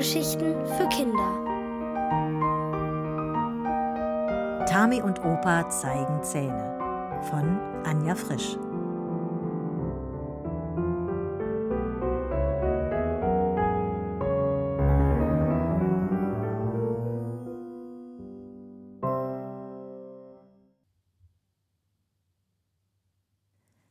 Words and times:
Hörgeschichten 0.00 0.54
für 0.64 0.88
Kinder. 0.88 1.44
Tami 4.64 5.02
und 5.02 5.18
Opa 5.22 5.68
zeigen 5.68 6.22
Zähne 6.22 7.20
von 7.28 7.60
Anja 7.84 8.14
Frisch. 8.14 8.56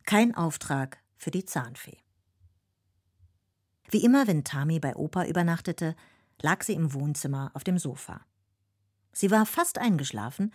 Kein 0.08 0.34
Auftrag 0.34 0.98
für 1.18 1.30
die 1.30 1.46
Zahnfee. 1.46 2.09
Wie 3.90 4.04
immer, 4.04 4.28
wenn 4.28 4.44
Tami 4.44 4.80
bei 4.80 4.96
Opa 4.96 5.26
übernachtete, 5.26 5.96
lag 6.42 6.64
sie 6.64 6.74
im 6.74 6.94
Wohnzimmer 6.94 7.52
auf 7.54 7.64
dem 7.64 7.78
Sofa. 7.78 8.26
Sie 9.12 9.32
war 9.32 9.46
fast 9.46 9.78
eingeschlafen, 9.80 10.54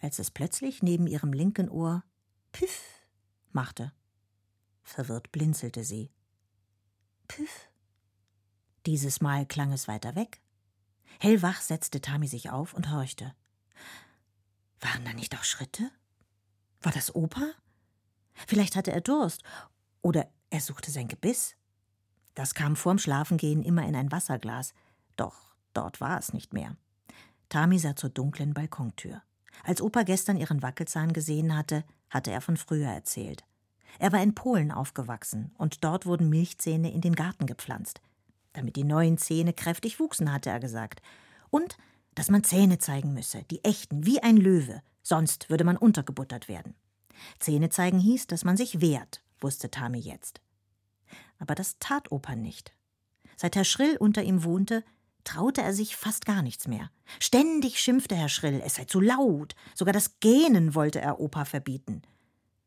als 0.00 0.18
es 0.18 0.30
plötzlich 0.30 0.82
neben 0.82 1.06
ihrem 1.06 1.32
linken 1.32 1.68
Ohr 1.68 2.02
Püff 2.52 2.82
machte. 3.52 3.92
Verwirrt 4.82 5.30
blinzelte 5.30 5.84
sie. 5.84 6.10
Püff. 7.28 7.68
Dieses 8.86 9.20
Mal 9.20 9.46
klang 9.46 9.72
es 9.72 9.86
weiter 9.86 10.14
weg. 10.14 10.40
Hellwach 11.18 11.60
setzte 11.60 12.00
Tami 12.00 12.26
sich 12.26 12.50
auf 12.50 12.72
und 12.72 12.90
horchte. 12.90 13.34
Waren 14.80 15.04
da 15.04 15.12
nicht 15.12 15.36
auch 15.36 15.44
Schritte? 15.44 15.90
War 16.80 16.92
das 16.92 17.14
Opa? 17.14 17.52
Vielleicht 18.46 18.74
hatte 18.74 18.90
er 18.90 19.02
Durst 19.02 19.42
oder 20.00 20.32
er 20.48 20.60
suchte 20.60 20.90
sein 20.90 21.08
Gebiss. 21.08 21.56
Das 22.34 22.54
kam 22.54 22.76
vorm 22.76 22.98
Schlafengehen 22.98 23.62
immer 23.62 23.86
in 23.86 23.96
ein 23.96 24.12
Wasserglas, 24.12 24.72
doch 25.16 25.36
dort 25.74 26.00
war 26.00 26.18
es 26.18 26.32
nicht 26.32 26.52
mehr. 26.52 26.76
Tami 27.48 27.78
sah 27.78 27.96
zur 27.96 28.10
dunklen 28.10 28.54
Balkontür. 28.54 29.22
Als 29.64 29.82
Opa 29.82 30.04
gestern 30.04 30.36
ihren 30.36 30.62
Wackelzahn 30.62 31.12
gesehen 31.12 31.56
hatte, 31.56 31.84
hatte 32.08 32.30
er 32.30 32.40
von 32.40 32.56
früher 32.56 32.88
erzählt. 32.88 33.44
Er 33.98 34.12
war 34.12 34.22
in 34.22 34.34
Polen 34.34 34.70
aufgewachsen 34.70 35.52
und 35.58 35.84
dort 35.84 36.06
wurden 36.06 36.30
Milchzähne 36.30 36.92
in 36.92 37.00
den 37.00 37.14
Garten 37.14 37.46
gepflanzt. 37.46 38.00
Damit 38.52 38.76
die 38.76 38.84
neuen 38.84 39.18
Zähne 39.18 39.52
kräftig 39.52 40.00
wuchsen, 40.00 40.32
hatte 40.32 40.50
er 40.50 40.60
gesagt. 40.60 41.02
Und 41.50 41.76
dass 42.14 42.30
man 42.30 42.44
Zähne 42.44 42.78
zeigen 42.78 43.14
müsse, 43.14 43.42
die 43.50 43.64
echten, 43.64 44.06
wie 44.06 44.22
ein 44.22 44.36
Löwe, 44.36 44.82
sonst 45.02 45.50
würde 45.50 45.64
man 45.64 45.76
untergebuttert 45.76 46.48
werden. 46.48 46.74
Zähne 47.38 47.68
zeigen 47.68 47.98
hieß, 47.98 48.26
dass 48.26 48.44
man 48.44 48.56
sich 48.56 48.80
wehrt, 48.80 49.22
wusste 49.40 49.70
Tami 49.70 49.98
jetzt. 49.98 50.40
Aber 51.40 51.56
das 51.56 51.78
tat 51.80 52.12
Opa 52.12 52.36
nicht. 52.36 52.72
Seit 53.36 53.56
Herr 53.56 53.64
Schrill 53.64 53.96
unter 53.96 54.22
ihm 54.22 54.44
wohnte, 54.44 54.84
traute 55.24 55.62
er 55.62 55.74
sich 55.74 55.96
fast 55.96 56.26
gar 56.26 56.42
nichts 56.42 56.68
mehr. 56.68 56.90
Ständig 57.18 57.80
schimpfte 57.80 58.14
Herr 58.14 58.28
Schrill, 58.28 58.62
es 58.64 58.76
sei 58.76 58.84
zu 58.84 59.00
laut, 59.00 59.54
sogar 59.74 59.92
das 59.92 60.20
Gähnen 60.20 60.74
wollte 60.74 61.00
er 61.00 61.18
Opa 61.18 61.44
verbieten. 61.44 62.02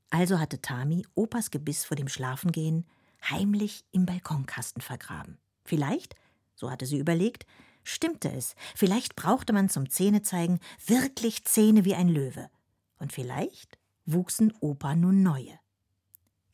Also 0.09 0.39
hatte 0.39 0.61
Tami 0.61 1.05
Opas 1.15 1.51
Gebiss 1.51 1.85
vor 1.85 1.95
dem 1.95 2.07
Schlafengehen 2.07 2.85
heimlich 3.29 3.85
im 3.91 4.05
Balkonkasten 4.05 4.81
vergraben. 4.81 5.37
Vielleicht, 5.63 6.15
so 6.55 6.69
hatte 6.69 6.85
sie 6.85 6.97
überlegt, 6.97 7.45
stimmte 7.83 8.31
es, 8.31 8.55
vielleicht 8.75 9.15
brauchte 9.15 9.53
man 9.53 9.69
zum 9.69 9.89
Zähnezeigen 9.89 10.59
wirklich 10.85 11.45
Zähne 11.45 11.85
wie 11.85 11.95
ein 11.95 12.09
Löwe. 12.09 12.49
Und 12.97 13.13
vielleicht 13.13 13.77
wuchsen 14.05 14.53
Opa 14.59 14.95
nun 14.95 15.23
neue. 15.23 15.59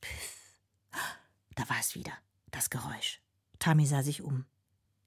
Pff, 0.04 0.39
da 1.60 1.70
war 1.70 1.80
es 1.80 1.94
wieder, 1.94 2.14
das 2.52 2.70
Geräusch. 2.70 3.22
Tami 3.60 3.86
sah 3.86 4.02
sich 4.02 4.22
um. 4.22 4.46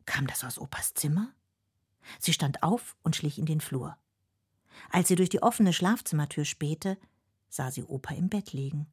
Kam 0.04 0.26
das 0.26 0.44
aus 0.44 0.58
Opas 0.58 0.92
Zimmer? 0.92 1.32
Sie 2.18 2.34
stand 2.34 2.62
auf 2.62 2.94
und 3.02 3.16
schlich 3.16 3.38
in 3.38 3.46
den 3.46 3.62
Flur. 3.62 3.96
Als 4.90 5.08
sie 5.08 5.14
durch 5.14 5.30
die 5.30 5.42
offene 5.42 5.72
Schlafzimmertür 5.72 6.44
spähte, 6.44 6.98
sah 7.48 7.70
sie 7.70 7.84
Opa 7.84 8.14
im 8.14 8.28
Bett 8.28 8.52
liegen. 8.52 8.86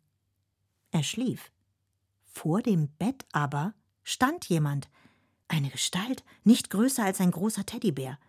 Er 0.92 1.04
schlief. 1.04 1.52
Vor 2.24 2.62
dem 2.62 2.88
Bett 2.98 3.26
aber 3.34 3.74
stand 4.04 4.46
jemand, 4.46 4.90
eine 5.50 5.70
Gestalt, 5.70 6.24
nicht 6.44 6.70
größer 6.70 7.04
als 7.04 7.20
ein 7.20 7.32
großer 7.32 7.66
Teddybär. 7.66 8.20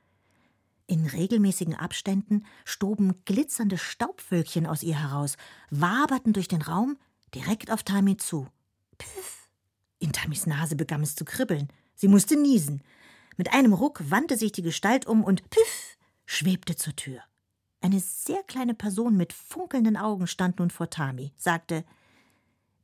In 0.87 1.07
regelmäßigen 1.07 1.77
Abständen 1.77 2.47
stoben 2.65 3.25
glitzernde 3.27 3.79
Staubwölkchen 3.79 4.67
aus 4.67 4.83
ihr 4.83 4.99
heraus, 4.99 5.37
waberten 5.71 6.33
durch 6.33 6.49
den 6.49 6.63
Raum 6.63 6.99
direkt 7.33 7.71
auf 7.71 7.85
Tami 7.85 8.17
zu. 8.17 8.49
In 10.01 10.13
Tamis 10.13 10.47
Nase 10.47 10.75
begann 10.75 11.03
es 11.03 11.15
zu 11.15 11.25
kribbeln. 11.25 11.69
Sie 11.95 12.09
musste 12.09 12.37
niesen. 12.37 12.83
Mit 13.37 13.53
einem 13.53 13.73
Ruck 13.73 14.11
wandte 14.11 14.37
sich 14.37 14.51
die 14.51 14.63
Gestalt 14.63 15.07
um 15.07 15.23
und 15.23 15.49
püff 15.51 15.97
schwebte 16.27 16.75
zur 16.75 16.97
Tür. 16.97 17.23
Eine 17.81 18.01
sehr 18.01 18.43
kleine 18.45 18.75
Person 18.75 19.17
mit 19.17 19.33
funkelnden 19.33 19.97
Augen 19.97 20.27
stand 20.27 20.59
nun 20.59 20.71
vor 20.71 20.91
Tami, 20.91 21.33
sagte 21.37 21.85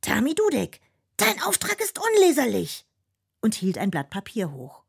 Tami 0.01 0.35
Dudek, 0.35 0.81
dein 1.17 1.41
Auftrag 1.41 1.79
ist 1.81 1.99
unleserlich 1.99 2.85
und 3.41 3.55
hielt 3.55 3.77
ein 3.77 3.91
Blatt 3.91 4.09
Papier 4.09 4.51
hoch. 4.51 4.83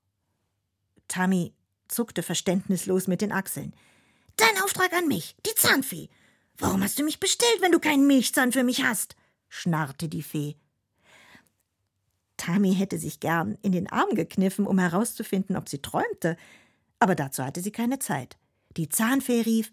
Tami 1.08 1.54
zuckte 1.88 2.22
verständnislos 2.22 3.06
mit 3.06 3.20
den 3.20 3.32
Achseln. 3.32 3.74
Dein 4.36 4.62
Auftrag 4.62 4.92
an 4.92 5.08
mich, 5.08 5.36
die 5.46 5.54
Zahnfee. 5.54 6.08
Warum 6.58 6.82
hast 6.82 6.98
du 6.98 7.04
mich 7.04 7.20
bestellt, 7.20 7.60
wenn 7.60 7.72
du 7.72 7.80
keinen 7.80 8.06
Milchzahn 8.06 8.52
für 8.52 8.64
mich 8.64 8.82
hast? 8.82 9.16
schnarrte 9.48 10.08
die 10.08 10.22
Fee. 10.22 10.56
Tami 12.38 12.74
hätte 12.74 12.98
sich 12.98 13.20
gern 13.20 13.58
in 13.60 13.72
den 13.72 13.86
Arm 13.88 14.14
gekniffen, 14.14 14.66
um 14.66 14.78
herauszufinden, 14.78 15.56
ob 15.56 15.68
sie 15.68 15.82
träumte, 15.82 16.38
aber 16.98 17.14
dazu 17.14 17.44
hatte 17.44 17.60
sie 17.60 17.72
keine 17.72 17.98
Zeit. 17.98 18.38
Die 18.76 18.88
Zahnfee 18.88 19.42
rief 19.42 19.72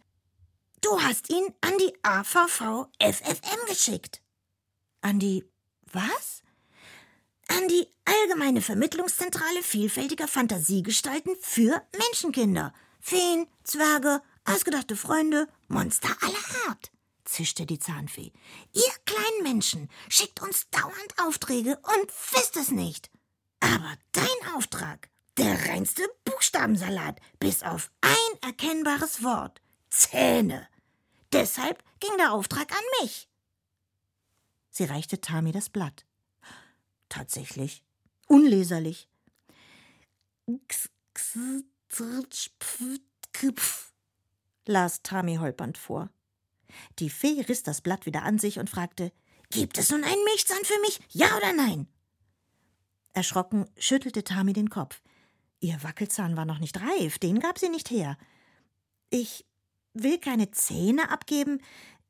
Du 0.81 1.01
hast 1.01 1.29
ihn 1.29 1.47
an 1.61 1.73
die 1.79 1.93
AVV 2.03 2.87
FFM 2.99 3.65
geschickt. 3.67 4.21
An 5.01 5.19
die 5.19 5.43
was? 5.91 6.43
An 7.47 7.67
die 7.67 7.87
Allgemeine 8.05 8.61
Vermittlungszentrale 8.61 9.63
vielfältiger 9.63 10.27
Fantasiegestalten 10.27 11.35
für 11.41 11.81
Menschenkinder. 11.97 12.73
Feen, 12.99 13.47
Zwerge, 13.63 14.21
ausgedachte 14.45 14.95
Freunde, 14.95 15.47
Monster 15.67 16.09
aller 16.21 16.69
Art, 16.69 16.91
zischte 17.25 17.65
die 17.65 17.79
Zahnfee. 17.79 18.31
Ihr 18.73 18.93
kleinen 19.05 19.43
Menschen 19.43 19.89
schickt 20.09 20.41
uns 20.41 20.69
dauernd 20.69 21.19
Aufträge 21.19 21.77
und 21.77 22.11
wisst 22.31 22.55
es 22.55 22.71
nicht. 22.71 23.09
Aber 23.59 23.93
dein 24.11 24.55
Auftrag, 24.55 25.09
der 25.37 25.67
reinste 25.67 26.03
Buchstabensalat, 26.23 27.19
bis 27.39 27.63
auf 27.63 27.91
ein 28.01 28.41
erkennbares 28.41 29.23
Wort. 29.23 29.61
Zähne. 29.89 30.67
Deshalb 31.33 31.83
ging 31.99 32.15
der 32.17 32.31
Auftrag 32.31 32.71
an 32.71 32.83
mich. 33.01 33.27
Sie 34.69 34.85
reichte 34.85 35.21
Tami 35.21 35.51
das 35.51 35.69
Blatt. 35.69 36.05
Tatsächlich 37.09 37.83
unleserlich. 38.27 39.07
las 44.65 45.01
Tami 45.01 45.35
holpernd 45.35 45.77
vor. 45.77 46.09
Die 46.99 47.09
Fee 47.09 47.41
riss 47.47 47.63
das 47.63 47.81
Blatt 47.81 48.05
wieder 48.05 48.23
an 48.23 48.39
sich 48.39 48.59
und 48.59 48.69
fragte: 48.69 49.11
Gibt 49.49 49.77
es 49.77 49.91
nun 49.91 50.03
einen 50.03 50.23
Milchzahn 50.23 50.63
für 50.63 50.79
mich? 50.81 50.99
Ja 51.09 51.35
oder 51.37 51.53
nein? 51.53 51.87
Erschrocken 53.13 53.69
schüttelte 53.77 54.23
Tami 54.23 54.53
den 54.53 54.69
Kopf. 54.69 55.01
Ihr 55.59 55.81
Wackelzahn 55.83 56.35
war 56.35 56.45
noch 56.45 56.59
nicht 56.59 56.79
reif, 56.81 57.17
den 57.17 57.39
gab 57.39 57.57
sie 57.57 57.69
nicht 57.69 57.89
her. 57.89 58.17
Ich 59.09 59.45
will 59.93 60.19
keine 60.19 60.51
Zähne 60.51 61.09
abgeben, 61.09 61.61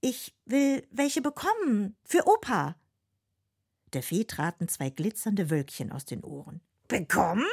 ich 0.01 0.35
will 0.45 0.87
welche 0.91 1.21
bekommen. 1.21 1.95
Für 2.03 2.27
Opa. 2.27 2.75
Der 3.93 4.03
Fee 4.03 4.25
traten 4.25 4.67
zwei 4.67 4.89
glitzernde 4.89 5.49
Wölkchen 5.49 5.91
aus 5.91 6.05
den 6.05 6.23
Ohren. 6.23 6.61
Bekommen? 6.87 7.47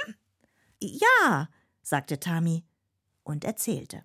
Ja, 0.80 1.48
sagte 1.82 2.18
Tami 2.18 2.64
und 3.22 3.44
erzählte. 3.44 4.04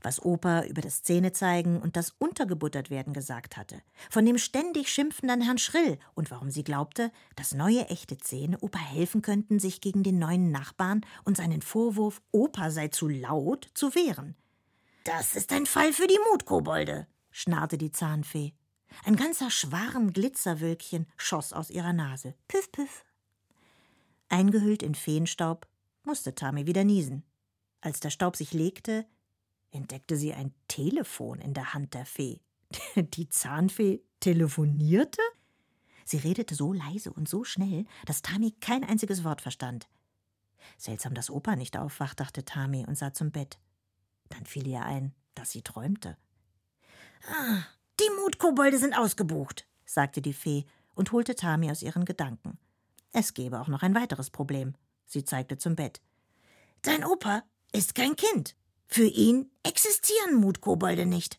Was 0.00 0.24
Opa 0.24 0.62
über 0.64 0.80
das 0.80 1.02
Zähnezeigen 1.02 1.80
und 1.80 1.96
das 1.96 2.14
Untergebuttertwerden 2.18 3.12
gesagt 3.12 3.56
hatte, 3.56 3.82
von 4.10 4.24
dem 4.24 4.38
ständig 4.38 4.88
schimpfenden 4.88 5.40
Herrn 5.40 5.58
Schrill 5.58 5.98
und 6.14 6.30
warum 6.30 6.50
sie 6.50 6.62
glaubte, 6.62 7.10
dass 7.34 7.54
neue 7.54 7.86
echte 7.88 8.16
Zähne 8.16 8.58
Opa 8.60 8.78
helfen 8.78 9.22
könnten, 9.22 9.58
sich 9.58 9.80
gegen 9.80 10.04
den 10.04 10.18
neuen 10.18 10.52
Nachbarn 10.52 11.00
und 11.24 11.36
seinen 11.36 11.62
Vorwurf, 11.62 12.22
Opa 12.30 12.70
sei 12.70 12.88
zu 12.88 13.08
laut, 13.08 13.70
zu 13.74 13.94
wehren. 13.96 14.36
Das 15.02 15.34
ist 15.34 15.52
ein 15.52 15.66
Fall 15.66 15.92
für 15.92 16.06
die 16.06 16.18
Mutkobolde, 16.30 17.08
schnarrte 17.30 17.78
die 17.78 17.90
Zahnfee. 17.90 18.52
Ein 19.04 19.16
ganzer 19.16 19.50
Schwarm 19.50 20.12
Glitzerwölkchen 20.12 21.06
schoss 21.16 21.52
aus 21.52 21.70
ihrer 21.70 21.92
Nase. 21.92 22.34
Püff, 22.46 22.70
püff. 22.70 23.04
Eingehüllt 24.28 24.82
in 24.82 24.94
Feenstaub 24.94 25.66
musste 26.04 26.34
Tami 26.34 26.66
wieder 26.66 26.84
niesen. 26.84 27.24
Als 27.80 28.00
der 28.00 28.10
Staub 28.10 28.36
sich 28.36 28.52
legte, 28.52 29.06
entdeckte 29.70 30.16
sie 30.16 30.32
ein 30.32 30.54
Telefon 30.68 31.40
in 31.40 31.54
der 31.54 31.74
Hand 31.74 31.94
der 31.94 32.06
Fee. 32.06 32.40
Die 32.96 33.28
Zahnfee 33.28 34.02
telefonierte? 34.20 35.22
Sie 36.04 36.18
redete 36.18 36.54
so 36.54 36.72
leise 36.72 37.12
und 37.12 37.28
so 37.28 37.44
schnell, 37.44 37.84
dass 38.06 38.22
Tami 38.22 38.52
kein 38.60 38.84
einziges 38.84 39.24
Wort 39.24 39.42
verstand. 39.42 39.88
Seltsam, 40.76 41.14
dass 41.14 41.30
Opa 41.30 41.56
nicht 41.56 41.76
aufwacht, 41.76 42.20
dachte 42.20 42.44
Tami 42.44 42.84
und 42.86 42.96
sah 42.96 43.12
zum 43.12 43.30
Bett. 43.30 43.58
Dann 44.28 44.46
fiel 44.46 44.66
ihr 44.66 44.82
ein, 44.82 45.14
dass 45.34 45.50
sie 45.50 45.62
träumte. 45.62 46.16
Ah, 47.30 47.62
die 48.00 48.10
Mutkobolde 48.22 48.78
sind 48.78 48.96
ausgebucht, 48.96 49.66
sagte 49.84 50.22
die 50.22 50.32
Fee 50.32 50.64
und 50.94 51.12
holte 51.12 51.34
Tami 51.34 51.70
aus 51.70 51.82
ihren 51.82 52.04
Gedanken. 52.04 52.58
Es 53.12 53.34
gäbe 53.34 53.60
auch 53.60 53.68
noch 53.68 53.82
ein 53.82 53.94
weiteres 53.94 54.30
Problem. 54.30 54.74
Sie 55.06 55.24
zeigte 55.24 55.58
zum 55.58 55.76
Bett. 55.76 56.00
Dein 56.82 57.04
Opa 57.04 57.42
ist 57.72 57.94
kein 57.94 58.16
Kind. 58.16 58.54
Für 58.86 59.06
ihn 59.06 59.50
existieren 59.68 60.34
Mutkobolde 60.34 61.06
nicht. 61.06 61.38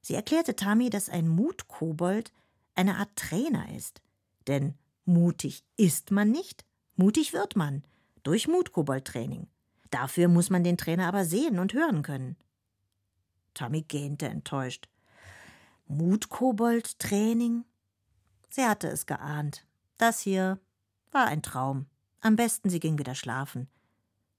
Sie 0.00 0.14
erklärte 0.14 0.56
Tami, 0.56 0.90
dass 0.90 1.08
ein 1.08 1.28
Mutkobold 1.28 2.32
eine 2.74 2.96
Art 2.96 3.16
Trainer 3.16 3.74
ist. 3.74 4.02
Denn 4.46 4.74
mutig 5.04 5.64
ist 5.76 6.10
man 6.10 6.30
nicht, 6.30 6.64
mutig 6.96 7.32
wird 7.32 7.56
man 7.56 7.84
durch 8.22 8.48
Mutkobold-Training. 8.48 9.46
Dafür 9.90 10.28
muss 10.28 10.50
man 10.50 10.64
den 10.64 10.76
Trainer 10.76 11.06
aber 11.06 11.24
sehen 11.24 11.58
und 11.58 11.72
hören 11.72 12.02
können. 12.02 12.36
Tami 13.54 13.82
gähnte 13.82 14.26
enttäuscht. 14.26 14.88
Mutkobold-Training? 15.86 17.64
Sie 18.50 18.64
hatte 18.64 18.88
es 18.88 19.06
geahnt. 19.06 19.64
Das 19.98 20.20
hier 20.20 20.58
war 21.12 21.26
ein 21.26 21.42
Traum. 21.42 21.86
Am 22.20 22.36
besten 22.36 22.70
sie 22.70 22.80
ging 22.80 22.98
wieder 22.98 23.14
schlafen. 23.14 23.68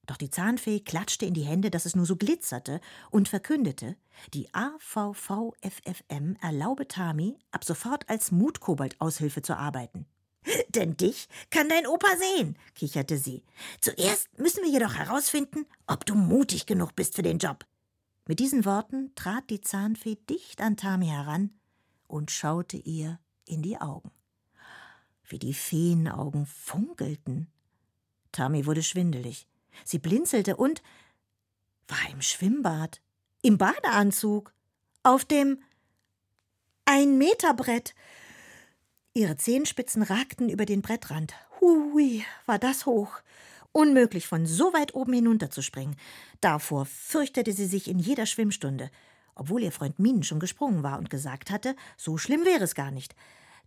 Doch 0.06 0.18
die 0.18 0.30
Zahnfee 0.30 0.80
klatschte 0.80 1.26
in 1.26 1.34
die 1.34 1.44
Hände, 1.44 1.72
dass 1.72 1.86
es 1.86 1.96
nur 1.96 2.06
so 2.06 2.16
glitzerte, 2.16 2.80
und 3.12 3.28
verkündete, 3.28 3.96
die 4.34 4.48
AVVFFM 4.54 6.36
erlaube 6.42 6.88
Tami, 6.88 7.38
ab 7.52 7.64
sofort 7.64 8.08
als 8.10 8.32
Mutkobold-Aushilfe 8.32 9.42
zu 9.42 9.58
arbeiten. 9.58 10.06
Denn 10.70 10.96
dich 10.98 11.28
kann 11.50 11.70
dein 11.70 11.88
Opa 11.88 12.08
sehen, 12.18 12.58
kicherte 12.76 13.18
sie. 13.18 13.44
Zuerst 13.82 14.38
müssen 14.38 14.64
wir 14.64 14.72
jedoch 14.72 14.96
herausfinden, 14.96 15.66
ob 15.88 16.06
du 16.06 16.16
mutig 16.16 16.66
genug 16.66 16.96
bist 16.96 17.16
für 17.16 17.24
den 17.24 17.40
Job. 17.40 17.66
Mit 18.28 18.40
diesen 18.40 18.66
Worten 18.66 19.14
trat 19.16 19.50
die 19.50 19.62
Zahnfee 19.62 20.18
dicht 20.30 20.62
an 20.62 20.78
Tami 20.78 21.08
heran 21.08 21.52
und 22.08 22.32
schaute 22.32 22.78
ihr 22.78 23.20
in 23.46 23.62
die 23.62 23.80
Augen. 23.80 24.12
Wie 25.28 25.40
die 25.40 25.54
Feenaugen 25.54 26.46
funkelten. 26.46 27.48
Tami 28.32 28.66
wurde 28.66 28.84
schwindelig. 28.84 29.48
Sie 29.84 30.00
blinzelte 30.00 30.56
und 30.56 30.82
war 31.88 32.10
im 32.12 32.22
Schwimmbad, 32.22 33.02
im 33.42 33.58
Badeanzug, 33.58 34.54
auf 35.04 35.26
dem 35.26 35.62
Ein-Meter-Brett. 36.86 37.94
Ihre 39.14 39.38
Zehenspitzen 39.38 40.02
ragten 40.02 40.50
über 40.50 40.66
den 40.66 40.82
Brettrand. 40.82 41.34
Hui, 41.62 42.24
war 42.46 42.60
das 42.60 42.86
hoch. 42.86 43.22
Unmöglich, 43.72 44.28
von 44.28 44.46
so 44.46 44.74
weit 44.74 44.96
oben 44.96 45.14
hinunterzuspringen. 45.14 45.96
Davor 46.42 46.86
fürchtete 46.86 47.54
sie 47.54 47.66
sich 47.66 47.88
in 47.88 48.00
jeder 48.00 48.26
Schwimmstunde, 48.26 48.90
obwohl 49.36 49.64
ihr 49.64 49.72
Freund 49.72 50.00
Minen 50.00 50.24
schon 50.24 50.40
gesprungen 50.40 50.82
war 50.82 50.98
und 50.98 51.10
gesagt 51.10 51.52
hatte, 51.52 51.76
so 51.98 52.18
schlimm 52.18 52.46
wäre 52.46 52.64
es 52.64 52.74
gar 52.74 52.92
nicht. 52.92 53.16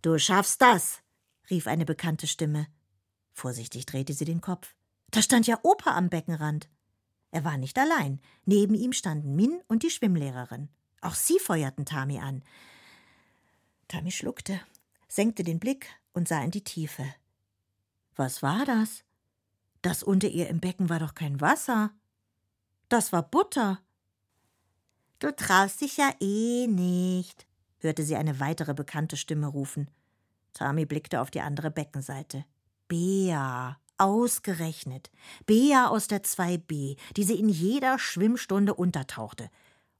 Du 0.01 0.17
schaffst 0.17 0.61
das, 0.61 1.01
rief 1.49 1.67
eine 1.67 1.85
bekannte 1.85 2.27
Stimme. 2.27 2.67
Vorsichtig 3.33 3.85
drehte 3.85 4.13
sie 4.13 4.25
den 4.25 4.41
Kopf. 4.41 4.75
Da 5.11 5.21
stand 5.21 5.47
ja 5.47 5.59
Opa 5.63 5.95
am 5.95 6.09
Beckenrand. 6.09 6.69
Er 7.31 7.43
war 7.43 7.57
nicht 7.57 7.77
allein. 7.77 8.19
Neben 8.45 8.75
ihm 8.75 8.93
standen 8.93 9.35
Min 9.35 9.61
und 9.67 9.83
die 9.83 9.89
Schwimmlehrerin. 9.89 10.69
Auch 11.01 11.15
sie 11.15 11.39
feuerten 11.39 11.85
Tami 11.85 12.19
an. 12.19 12.43
Tami 13.87 14.11
schluckte, 14.11 14.59
senkte 15.07 15.43
den 15.43 15.59
Blick 15.59 15.87
und 16.13 16.27
sah 16.27 16.43
in 16.43 16.51
die 16.51 16.63
Tiefe. 16.63 17.05
Was 18.15 18.43
war 18.43 18.65
das? 18.65 19.03
Das 19.81 20.03
unter 20.03 20.27
ihr 20.27 20.49
im 20.49 20.59
Becken 20.59 20.89
war 20.89 20.99
doch 20.99 21.15
kein 21.15 21.39
Wasser. 21.39 21.91
Das 22.89 23.13
war 23.13 23.23
Butter. 23.23 23.79
Du 25.19 25.35
traust 25.35 25.81
dich 25.81 25.97
ja 25.97 26.11
eh 26.19 26.67
nicht, 26.67 27.45
hörte 27.79 28.03
sie 28.03 28.15
eine 28.15 28.39
weitere 28.39 28.73
bekannte 28.73 29.17
Stimme 29.17 29.47
rufen. 29.47 29.89
Tami 30.53 30.85
blickte 30.85 31.21
auf 31.21 31.31
die 31.31 31.41
andere 31.41 31.71
Beckenseite. 31.71 32.45
Bea, 32.87 33.79
Ausgerechnet. 33.99 35.11
Bea 35.45 35.87
aus 35.87 36.07
der 36.07 36.23
2b, 36.23 36.97
die 37.15 37.23
sie 37.23 37.39
in 37.39 37.49
jeder 37.49 37.99
Schwimmstunde 37.99 38.73
untertauchte. 38.73 39.49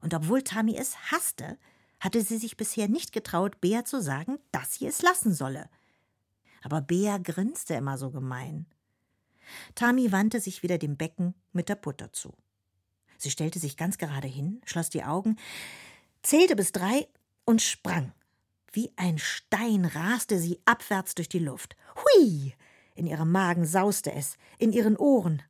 Und 0.00 0.14
obwohl 0.14 0.42
Tami 0.42 0.76
es 0.76 0.96
hasste, 1.12 1.58
hatte 2.00 2.22
sie 2.22 2.38
sich 2.38 2.56
bisher 2.56 2.88
nicht 2.88 3.12
getraut, 3.12 3.60
Bea 3.60 3.84
zu 3.84 4.00
sagen, 4.00 4.38
dass 4.52 4.74
sie 4.74 4.86
es 4.86 5.02
lassen 5.02 5.34
solle. 5.34 5.68
Aber 6.62 6.80
Bea 6.80 7.18
grinste 7.18 7.74
immer 7.74 7.98
so 7.98 8.10
gemein. 8.10 8.66
Tami 9.74 10.12
wandte 10.12 10.40
sich 10.40 10.62
wieder 10.62 10.78
dem 10.78 10.96
Becken 10.96 11.34
mit 11.52 11.68
der 11.68 11.74
Butter 11.74 12.12
zu. 12.12 12.34
Sie 13.18 13.30
stellte 13.30 13.58
sich 13.58 13.76
ganz 13.76 13.98
gerade 13.98 14.28
hin, 14.28 14.62
schloss 14.64 14.88
die 14.88 15.04
Augen, 15.04 15.36
zählte 16.22 16.56
bis 16.56 16.72
drei 16.72 17.06
und 17.44 17.60
sprang. 17.60 18.12
Wie 18.72 18.92
ein 18.96 19.18
Stein 19.18 19.84
raste 19.84 20.38
sie 20.38 20.60
abwärts 20.64 21.14
durch 21.14 21.28
die 21.28 21.40
Luft. 21.40 21.76
Hui! 21.96 22.54
In 23.00 23.06
ihrem 23.06 23.32
Magen 23.32 23.64
sauste 23.64 24.12
es, 24.12 24.36
in 24.58 24.74
ihren 24.74 24.94
Ohren. 24.94 25.42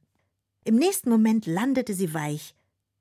Im 0.62 0.76
nächsten 0.76 1.10
Moment 1.10 1.46
landete 1.46 1.94
sie 1.94 2.14
weich, 2.14 2.54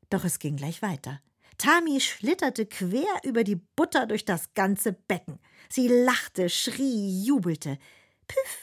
doch 0.09 0.25
es 0.25 0.39
ging 0.39 0.55
gleich 0.55 0.81
weiter. 0.81 1.21
Tami 1.59 2.01
schlitterte 2.01 2.65
quer 2.65 3.21
über 3.23 3.43
die 3.43 3.57
Butter 3.75 4.07
durch 4.07 4.25
das 4.25 4.55
ganze 4.55 4.93
Becken. 4.93 5.37
Sie 5.69 5.87
lachte, 5.87 6.49
schrie, 6.49 7.23
jubelte. 7.23 7.77
Püff! 8.27 8.57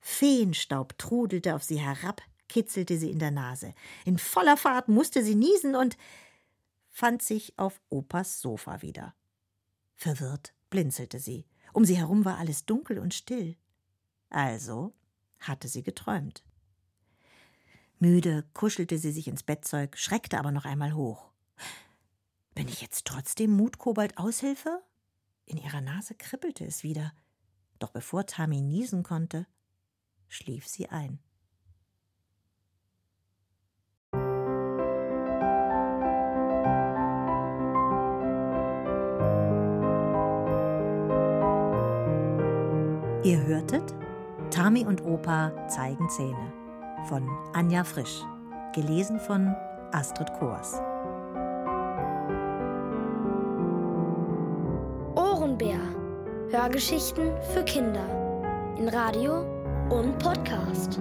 Feenstaub 0.00 0.98
trudelte 0.98 1.54
auf 1.54 1.62
sie 1.62 1.80
herab, 1.80 2.20
kitzelte 2.50 2.98
sie 2.98 3.10
in 3.10 3.18
der 3.18 3.30
Nase. 3.30 3.72
In 4.04 4.18
voller 4.18 4.58
Fahrt 4.58 4.88
musste 4.88 5.24
sie 5.24 5.34
niesen 5.34 5.74
und 5.74 5.96
fand 6.90 7.22
sich 7.22 7.58
auf 7.58 7.80
Opas 7.88 8.42
Sofa 8.42 8.82
wieder. 8.82 9.14
Verwirrt 9.94 10.52
blinzelte 10.68 11.18
sie. 11.18 11.46
Um 11.72 11.86
sie 11.86 11.96
herum 11.96 12.26
war 12.26 12.36
alles 12.36 12.66
dunkel 12.66 12.98
und 12.98 13.14
still. 13.14 13.56
Also 14.28 14.92
hatte 15.42 15.68
sie 15.68 15.82
geträumt. 15.82 16.44
Müde 17.98 18.44
kuschelte 18.52 18.98
sie 18.98 19.12
sich 19.12 19.28
ins 19.28 19.42
Bettzeug, 19.42 19.96
schreckte 19.96 20.38
aber 20.38 20.50
noch 20.50 20.64
einmal 20.64 20.94
hoch. 20.94 21.30
Bin 22.54 22.68
ich 22.68 22.82
jetzt 22.82 23.06
trotzdem 23.06 23.52
Mutkobold 23.52 24.18
Aushilfe? 24.18 24.82
In 25.46 25.56
ihrer 25.56 25.80
Nase 25.80 26.14
kribbelte 26.14 26.64
es 26.64 26.82
wieder. 26.82 27.12
Doch 27.78 27.90
bevor 27.90 28.26
Tami 28.26 28.60
niesen 28.60 29.02
konnte, 29.02 29.46
schlief 30.28 30.66
sie 30.66 30.88
ein. 30.88 31.20
Ihr 43.24 43.40
hörtet 43.46 43.94
Tami 44.52 44.84
und 44.84 45.02
Opa 45.02 45.50
zeigen 45.66 46.10
Zähne 46.10 46.52
von 47.08 47.26
Anja 47.54 47.84
Frisch, 47.84 48.22
gelesen 48.74 49.18
von 49.18 49.56
Astrid 49.92 50.30
Koers. 50.34 50.78
Ohrenbär. 55.16 55.80
Hörgeschichten 56.50 57.32
für 57.54 57.64
Kinder 57.64 58.04
in 58.78 58.90
Radio 58.90 59.40
und 59.88 60.18
Podcast. 60.18 61.00